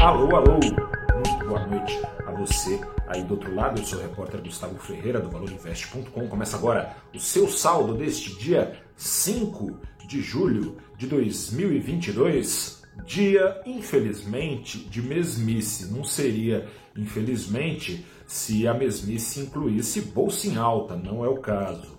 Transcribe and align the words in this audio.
Alô, 0.00 0.34
alô, 0.34 0.54
muito 0.54 1.46
boa 1.46 1.66
noite 1.66 2.00
a 2.26 2.30
você 2.32 2.80
aí 3.06 3.22
do 3.22 3.34
outro 3.34 3.54
lado. 3.54 3.78
Eu 3.78 3.84
sou 3.84 3.98
o 3.98 4.02
repórter 4.02 4.40
Gustavo 4.40 4.78
Ferreira 4.78 5.20
do 5.20 5.28
ValorInvest.com. 5.28 6.26
Começa 6.26 6.56
agora 6.56 6.96
o 7.14 7.20
seu 7.20 7.46
saldo 7.46 7.92
deste 7.92 8.34
dia 8.38 8.80
5 8.96 9.78
de 10.08 10.22
julho 10.22 10.78
de 10.96 11.06
2022. 11.06 12.82
Dia, 13.04 13.60
infelizmente, 13.66 14.78
de 14.78 15.02
mesmice. 15.02 15.92
Não 15.92 16.02
seria, 16.02 16.66
infelizmente, 16.96 18.06
se 18.26 18.66
a 18.66 18.72
mesmice 18.72 19.40
incluísse 19.40 20.00
bolsa 20.00 20.46
em 20.46 20.56
alta, 20.56 20.96
não 20.96 21.22
é 21.22 21.28
o 21.28 21.36
caso. 21.36 21.98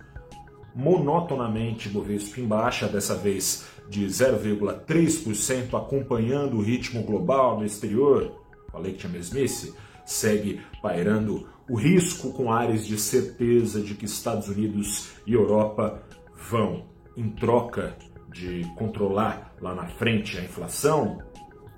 Monotonamente, 0.74 1.88
Bovespa 1.88 2.40
em 2.40 2.48
baixa, 2.48 2.88
dessa 2.88 3.14
vez 3.14 3.64
de 3.92 4.06
0,3%, 4.06 5.78
acompanhando 5.78 6.56
o 6.56 6.62
ritmo 6.62 7.04
global 7.04 7.60
no 7.60 7.66
exterior. 7.66 8.32
Falei 8.72 8.94
que 8.94 9.00
tinha 9.00 9.12
mesmice. 9.12 9.76
Segue 10.06 10.62
pairando 10.82 11.46
o 11.70 11.76
risco 11.76 12.32
com 12.32 12.54
áreas 12.54 12.88
de 12.88 12.98
certeza 12.98 13.82
de 13.82 13.94
que 13.94 14.06
Estados 14.06 14.48
Unidos 14.48 15.12
e 15.28 15.34
Europa 15.34 16.02
vão, 16.50 16.86
em 17.18 17.30
troca 17.32 17.98
de 18.32 18.66
controlar 18.78 19.54
lá 19.60 19.76
na 19.76 19.88
frente 19.88 20.38
a 20.38 20.44
inflação, 20.44 21.22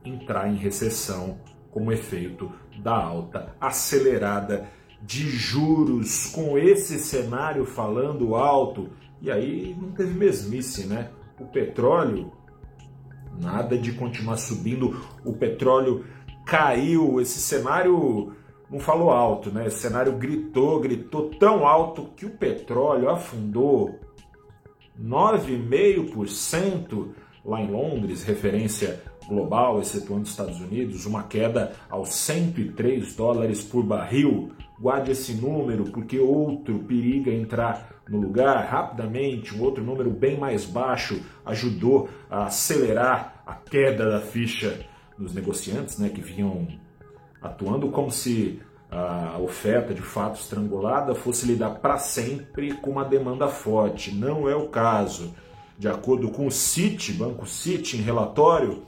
entrar 0.05 0.47
em 0.47 0.55
recessão 0.55 1.39
como 1.71 1.91
efeito 1.91 2.51
da 2.77 2.95
alta 2.95 3.55
acelerada 3.59 4.69
de 5.01 5.27
juros. 5.31 6.27
Com 6.27 6.59
esse 6.59 6.99
cenário 6.99 7.65
falando 7.65 8.35
alto, 8.35 8.91
e 9.19 9.31
aí 9.31 9.75
não 9.81 9.91
teve 9.91 10.13
mesmice, 10.13 10.85
né? 10.85 11.09
O 11.43 11.47
petróleo, 11.47 12.31
nada 13.39 13.77
de 13.77 13.91
continuar 13.91 14.37
subindo, 14.37 14.97
o 15.25 15.33
petróleo 15.33 16.05
caiu, 16.45 17.19
esse 17.19 17.39
cenário 17.39 18.33
não 18.69 18.79
falou 18.79 19.11
alto, 19.11 19.51
né? 19.51 19.67
Esse 19.67 19.81
cenário 19.81 20.13
gritou, 20.13 20.79
gritou 20.79 21.29
tão 21.31 21.67
alto 21.67 22.05
que 22.15 22.25
o 22.25 22.29
petróleo 22.29 23.09
afundou 23.09 23.99
9,5% 24.99 27.09
lá 27.43 27.61
em 27.61 27.69
Londres, 27.69 28.23
referência 28.23 29.03
global, 29.27 29.79
excetuando 29.79 30.23
os 30.23 30.29
Estados 30.29 30.59
Unidos, 30.59 31.05
uma 31.05 31.23
queda 31.23 31.73
aos 31.89 32.09
103 32.09 33.15
dólares 33.15 33.63
por 33.63 33.83
barril. 33.83 34.51
Guarde 34.79 35.11
esse 35.11 35.33
número, 35.33 35.85
porque 35.85 36.19
outro 36.19 36.79
periga 36.79 37.31
entrar 37.31 38.01
no 38.09 38.19
lugar 38.19 38.65
rapidamente. 38.65 39.55
Um 39.55 39.61
outro 39.61 39.83
número 39.83 40.09
bem 40.09 40.37
mais 40.37 40.65
baixo 40.65 41.21
ajudou 41.45 42.09
a 42.29 42.45
acelerar 42.45 43.43
a 43.45 43.53
queda 43.53 44.09
da 44.09 44.19
ficha 44.19 44.85
dos 45.17 45.33
negociantes, 45.33 45.97
né, 45.97 46.09
que 46.09 46.21
vinham 46.21 46.67
atuando 47.41 47.89
como 47.89 48.11
se 48.11 48.61
a 48.89 49.39
oferta 49.39 49.93
de 49.93 50.01
fato 50.01 50.39
estrangulada 50.39 51.15
fosse 51.15 51.47
lidar 51.47 51.79
para 51.79 51.97
sempre 51.97 52.73
com 52.73 52.91
uma 52.91 53.03
demanda 53.03 53.47
forte. 53.47 54.13
Não 54.13 54.47
é 54.47 54.55
o 54.55 54.67
caso. 54.67 55.33
De 55.77 55.87
acordo 55.87 56.29
com 56.29 56.45
o 56.45 56.51
Citi, 56.51 57.11
Banco 57.11 57.47
Citi, 57.47 57.97
em 57.97 58.01
relatório, 58.01 58.83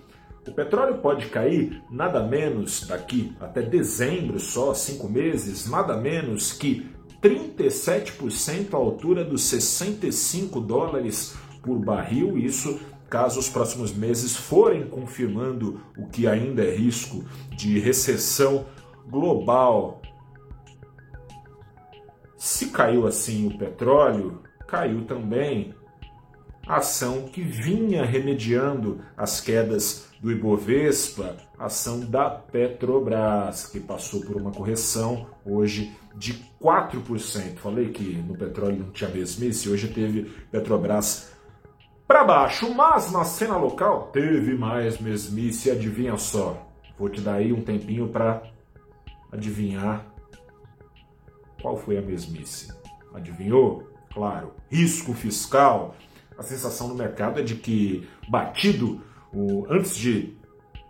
o 0.48 0.52
petróleo 0.52 1.00
pode 1.00 1.28
cair 1.28 1.82
nada 1.90 2.22
menos 2.22 2.86
daqui 2.88 3.36
até 3.40 3.62
dezembro, 3.62 4.40
só 4.40 4.74
cinco 4.74 5.10
meses, 5.10 5.70
nada 5.70 5.98
menos 5.98 6.54
que 6.54 6.88
37% 7.22 8.74
à 8.74 8.78
altura 8.78 9.24
dos 9.24 9.44
65 9.44 10.62
dólares 10.62 11.36
por 11.64 11.80
barril. 11.80 12.38
Isso 12.38 12.80
caso 13.10 13.40
os 13.40 13.50
próximos 13.50 13.92
meses 13.92 14.36
forem 14.36 14.88
confirmando 14.88 15.82
o 15.98 16.08
que 16.08 16.28
ainda 16.28 16.64
é 16.64 16.76
risco 16.76 17.24
de 17.56 17.80
recessão 17.80 18.66
global. 19.10 20.02
Se 22.38 22.68
caiu 22.68 23.08
assim 23.08 23.48
o 23.48 23.58
petróleo, 23.58 24.44
caiu 24.68 25.06
também 25.06 25.74
a 26.68 26.78
ação 26.78 27.24
que 27.24 27.42
vinha 27.42 28.04
remediando 28.04 29.02
as 29.16 29.40
quedas 29.40 30.08
do 30.20 30.32
Ibovespa, 30.32 31.38
ação 31.60 32.00
da 32.00 32.30
Petrobras, 32.30 33.68
que 33.68 33.80
passou 33.80 34.22
por 34.22 34.36
uma 34.36 34.52
correção 34.52 35.28
hoje 35.46 35.96
de 36.16 36.34
4%. 36.62 37.58
Falei 37.58 37.90
que 37.90 38.16
no 38.16 38.36
petróleo 38.36 38.80
não 38.80 38.92
tinha 38.92 39.10
mesmice, 39.10 39.70
hoje 39.70 39.90
teve 39.90 40.24
Petrobras 40.52 41.32
para 42.08 42.24
baixo, 42.24 42.74
mas 42.74 43.12
na 43.12 43.24
cena 43.24 43.58
local 43.58 44.10
teve 44.12 44.56
mais 44.56 45.00
mesmice, 45.00 45.72
adivinha 45.72 46.18
só. 46.18 46.68
Vou 46.98 47.10
te 47.10 47.20
dar 47.20 47.36
aí 47.36 47.52
um 47.52 47.62
tempinho 47.62 48.08
para 48.08 48.44
adivinhar 49.32 50.06
qual 51.62 51.78
foi 51.78 51.98
a 51.98 52.02
mesmice. 52.02 52.74
Adivinhou? 53.14 53.90
Claro, 54.14 54.54
risco 54.70 55.14
fiscal. 55.14 55.96
A 56.38 56.44
sensação 56.44 56.88
no 56.88 56.96
mercado 56.96 57.40
é 57.40 57.44
de 57.44 57.56
que, 57.56 58.08
batido, 58.28 59.02
o, 59.34 59.66
antes 59.70 59.96
de 59.96 60.36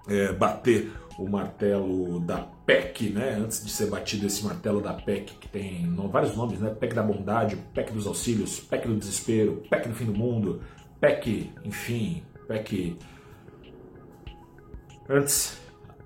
é, 0.07 0.33
bater 0.33 0.91
o 1.17 1.29
martelo 1.29 2.19
da 2.19 2.39
PEC, 2.65 3.09
né? 3.09 3.35
Antes 3.35 3.63
de 3.63 3.71
ser 3.71 3.87
batido 3.87 4.25
esse 4.25 4.43
martelo 4.43 4.81
da 4.81 4.93
PEC, 4.93 5.33
que 5.35 5.47
tem 5.47 5.93
vários 6.11 6.35
nomes, 6.35 6.59
né? 6.59 6.69
PEC 6.71 6.93
da 6.93 7.03
bondade, 7.03 7.55
PEC 7.73 7.93
dos 7.93 8.07
auxílios, 8.07 8.59
PEC 8.59 8.87
do 8.87 8.95
desespero, 8.95 9.63
PEC 9.69 9.87
do 9.87 9.95
fim 9.95 10.05
do 10.05 10.13
mundo, 10.13 10.61
PEC, 10.99 11.51
enfim, 11.63 12.23
PEC. 12.47 12.97
Antes 15.07 15.59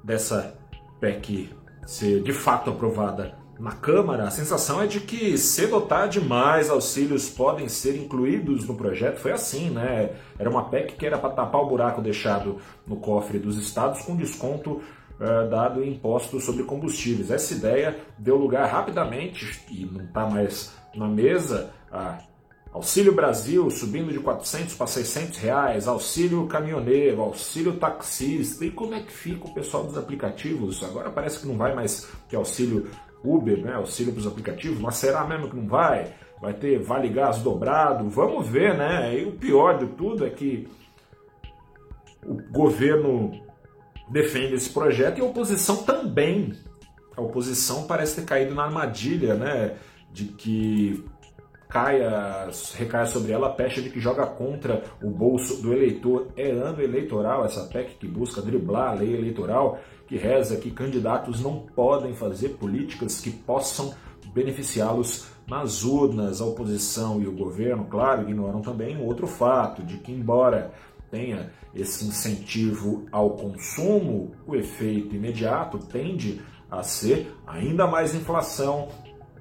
dessa 0.04 0.58
PEC 1.00 1.50
ser 1.86 2.22
de 2.22 2.34
fato 2.34 2.70
aprovada 2.70 3.36
na 3.60 3.74
Câmara, 3.74 4.24
a 4.24 4.32
sensação 4.32 4.82
é 4.82 4.88
de 4.88 5.02
que 5.02 5.38
cedo 5.38 5.76
ou 5.76 5.82
tarde 5.82 6.22
mais 6.22 6.70
auxílios 6.70 7.30
podem 7.30 7.68
ser 7.68 7.98
incluídos 7.98 8.66
no 8.66 8.74
projeto. 8.74 9.20
Foi 9.20 9.34
assim, 9.34 9.70
né? 9.70 10.12
Era 10.38 10.50
uma 10.50 10.70
PEC 10.70 10.96
que 10.96 11.06
era 11.06 11.18
para 11.18 11.32
tapar 11.32 11.62
o 11.62 11.68
buraco 11.68 12.02
deixado 12.02 12.58
no 12.88 12.96
cofre 12.96 13.38
dos 13.38 13.58
estados 13.58 14.02
com 14.02 14.16
desconto 14.16 14.82
eh, 15.20 15.48
dado 15.50 15.84
em 15.84 15.92
impostos 15.92 16.46
sobre 16.46 16.64
combustíveis. 16.64 17.30
Essa 17.30 17.54
ideia 17.54 18.00
deu 18.18 18.38
lugar 18.38 18.66
rapidamente, 18.66 19.62
e 19.70 19.84
não 19.84 20.06
está 20.06 20.26
mais 20.26 20.72
na 20.96 21.10
mesa, 21.10 21.70
a 21.92 22.20
Auxílio 22.72 23.14
Brasil 23.14 23.70
subindo 23.72 24.14
de 24.14 24.20
400 24.20 24.76
para 24.76 24.86
600 24.86 25.38
reais, 25.40 25.88
auxílio 25.88 26.46
caminhoneiro, 26.46 27.20
auxílio 27.20 27.74
taxista. 27.78 28.64
E 28.64 28.70
como 28.70 28.94
é 28.94 29.02
que 29.02 29.12
fica 29.12 29.48
o 29.48 29.54
pessoal 29.54 29.84
dos 29.84 29.98
aplicativos? 29.98 30.84
Agora 30.84 31.10
parece 31.10 31.40
que 31.40 31.48
não 31.48 31.58
vai 31.58 31.74
mais 31.74 32.08
ter 32.30 32.36
auxílio 32.36 32.88
Uber, 33.24 33.58
né? 33.58 33.74
auxílio 33.74 34.14
para 34.14 34.22
os 34.22 34.28
aplicativos, 34.28 34.80
mas 34.80 34.96
será 34.96 35.26
mesmo 35.26 35.50
que 35.50 35.56
não 35.56 35.68
vai? 35.68 36.14
Vai 36.42 36.54
ter 36.54 36.80
vale 36.80 37.10
gás 37.10 37.40
dobrado? 37.40 38.10
Vamos 38.10 38.48
ver, 38.48 38.78
né? 38.78 39.20
E 39.20 39.26
o 39.26 39.34
pior 39.34 39.78
de 39.78 39.88
tudo 39.88 40.26
é 40.26 40.30
que 40.30 40.68
o 42.26 42.36
governo 42.52 43.32
defende 44.10 44.56
esse 44.56 44.70
projeto 44.70 45.18
e 45.18 45.22
a 45.22 45.26
oposição 45.26 45.84
também. 45.84 46.54
A 47.16 47.22
oposição 47.22 47.86
parece 47.86 48.16
ter 48.22 48.26
caído 48.26 48.56
na 48.56 48.64
armadilha, 48.64 49.36
né? 49.36 49.76
De 50.12 50.26
que 50.26 51.04
caia, 51.70 52.50
recaia 52.76 53.06
sobre 53.06 53.32
ela 53.32 53.48
a 53.48 53.52
pecha 53.52 53.80
de 53.80 53.92
que 53.92 54.00
joga 54.00 54.26
contra 54.26 54.84
o 55.04 55.10
bolso 55.12 55.62
do 55.62 55.72
eleitor. 55.72 56.30
É 56.36 56.50
ano 56.50 56.82
eleitoral 56.82 57.46
essa 57.46 57.68
PEC 57.68 57.96
que 58.00 58.08
busca 58.08 58.42
driblar 58.42 58.90
a 58.90 58.94
lei 58.96 59.16
eleitoral, 59.16 59.80
que 60.08 60.18
reza 60.18 60.58
que 60.58 60.72
candidatos 60.72 61.40
não 61.42 61.60
podem 61.76 62.16
fazer 62.16 62.50
políticas 62.58 63.22
que 63.22 63.30
possam 63.30 63.94
beneficiá-los 64.34 65.28
nas 65.48 65.84
urnas. 65.84 66.42
A 66.42 66.46
oposição 66.46 67.22
e 67.22 67.28
o 67.28 67.32
governo, 67.32 67.86
claro, 67.86 68.24
ignoram 68.24 68.62
também 68.62 68.98
um 68.98 69.06
outro 69.06 69.28
fato, 69.28 69.84
de 69.84 69.98
que 69.98 70.12
embora 70.12 70.74
tenha 71.12 71.52
esse 71.76 72.04
incentivo 72.04 73.06
ao 73.12 73.32
consumo, 73.32 74.32
o 74.48 74.56
efeito 74.56 75.16
imediato 75.16 75.78
tende 75.78 76.42
a 76.70 76.82
ser 76.82 77.32
ainda 77.46 77.86
mais 77.86 78.16
inflação, 78.16 78.90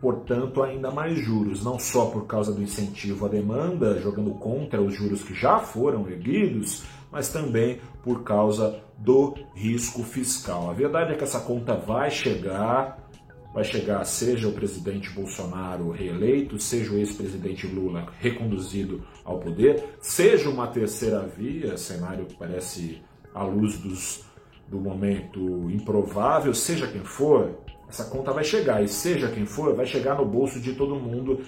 portanto, 0.00 0.62
ainda 0.62 0.90
mais 0.90 1.18
juros, 1.18 1.64
não 1.64 1.78
só 1.78 2.06
por 2.06 2.26
causa 2.26 2.52
do 2.52 2.62
incentivo 2.62 3.26
à 3.26 3.28
demanda, 3.28 4.00
jogando 4.00 4.30
contra 4.32 4.80
os 4.80 4.94
juros 4.94 5.22
que 5.22 5.34
já 5.34 5.58
foram 5.58 6.08
erguidos, 6.08 6.84
mas 7.10 7.28
também 7.28 7.80
por 8.02 8.22
causa 8.22 8.80
do 8.96 9.34
risco 9.54 10.02
fiscal. 10.02 10.70
A 10.70 10.72
verdade 10.72 11.12
é 11.12 11.16
que 11.16 11.24
essa 11.24 11.40
conta 11.40 11.74
vai 11.74 12.10
chegar, 12.10 12.98
vai 13.54 13.64
chegar 13.64 14.04
seja 14.04 14.48
o 14.48 14.52
presidente 14.52 15.10
Bolsonaro 15.10 15.90
reeleito, 15.90 16.58
seja 16.58 16.92
o 16.92 16.98
ex-presidente 16.98 17.66
Lula 17.66 18.06
reconduzido 18.18 19.02
ao 19.24 19.38
poder, 19.38 19.96
seja 20.00 20.48
uma 20.48 20.66
terceira 20.66 21.20
via, 21.26 21.76
cenário 21.76 22.26
que 22.26 22.36
parece 22.36 23.02
à 23.34 23.42
luz 23.42 23.78
dos, 23.78 24.24
do 24.68 24.78
momento 24.78 25.70
improvável, 25.70 26.52
seja 26.52 26.86
quem 26.86 27.04
for, 27.04 27.58
essa 27.88 28.05
conta 28.05 28.32
vai 28.32 28.44
chegar, 28.44 28.82
e 28.82 28.88
seja 28.88 29.31
quem 29.31 29.46
for, 29.46 29.75
vai 29.75 29.87
chegar 29.87 30.17
no 30.17 30.25
bolso 30.25 30.61
de 30.61 30.75
todo 30.75 30.94
mundo, 30.94 31.40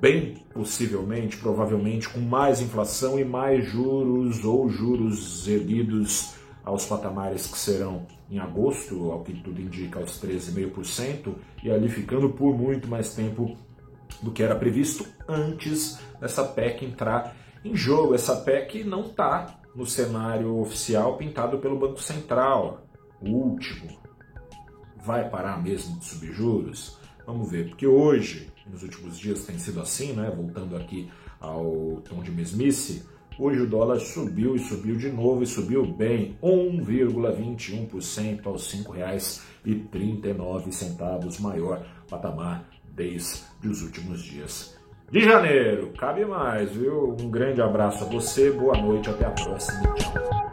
bem 0.00 0.34
possivelmente, 0.52 1.36
provavelmente, 1.36 2.08
com 2.08 2.20
mais 2.20 2.60
inflação 2.60 3.18
e 3.18 3.24
mais 3.24 3.66
juros 3.66 4.44
ou 4.44 4.68
juros 4.68 5.48
erguidos 5.48 6.34
aos 6.64 6.84
patamares 6.84 7.46
que 7.46 7.58
serão 7.58 8.06
em 8.30 8.38
agosto, 8.38 9.10
ao 9.10 9.22
que 9.22 9.32
tudo 9.32 9.60
indica, 9.60 9.98
aos 9.98 10.20
13,5%, 10.22 11.34
e 11.64 11.70
ali 11.70 11.88
ficando 11.88 12.30
por 12.30 12.56
muito 12.56 12.88
mais 12.88 13.14
tempo 13.14 13.56
do 14.22 14.30
que 14.30 14.42
era 14.42 14.54
previsto 14.54 15.06
antes 15.28 15.98
dessa 16.20 16.44
PEC 16.44 16.84
entrar 16.84 17.34
em 17.64 17.74
jogo. 17.74 18.14
Essa 18.14 18.36
PEC 18.36 18.84
não 18.84 19.02
está 19.02 19.58
no 19.74 19.86
cenário 19.86 20.58
oficial 20.60 21.16
pintado 21.16 21.58
pelo 21.58 21.78
Banco 21.78 22.00
Central, 22.00 22.82
o 23.20 23.28
último. 23.30 23.98
Vai 25.04 25.28
parar 25.28 25.62
mesmo 25.62 25.98
de 25.98 26.04
subir 26.04 26.32
juros? 26.32 26.98
Vamos 27.26 27.50
ver, 27.50 27.68
porque 27.68 27.86
hoje, 27.86 28.50
nos 28.66 28.82
últimos 28.82 29.18
dias 29.18 29.44
tem 29.44 29.58
sido 29.58 29.80
assim, 29.80 30.12
né? 30.12 30.32
Voltando 30.34 30.76
aqui 30.76 31.10
ao 31.40 32.00
tom 32.08 32.22
de 32.22 32.30
mesmice, 32.30 33.04
hoje 33.38 33.60
o 33.62 33.66
dólar 33.66 34.00
subiu 34.00 34.56
e 34.56 34.58
subiu 34.58 34.96
de 34.96 35.10
novo 35.10 35.42
e 35.42 35.46
subiu 35.46 35.86
bem, 35.86 36.36
1,21% 36.42 38.46
aos 38.46 38.72
R$ 38.72 38.84
5,39, 39.64 41.40
maior 41.40 41.84
patamar 42.08 42.64
desde 42.94 43.42
os 43.64 43.82
últimos 43.82 44.22
dias 44.22 44.78
de 45.10 45.20
janeiro. 45.20 45.92
Cabe 45.98 46.24
mais, 46.24 46.72
viu? 46.72 47.16
Um 47.20 47.30
grande 47.30 47.60
abraço 47.60 48.04
a 48.04 48.06
você, 48.06 48.50
boa 48.50 48.76
noite, 48.76 49.10
até 49.10 49.26
a 49.26 49.30
próxima. 49.30 49.94
Tchau. 49.94 50.49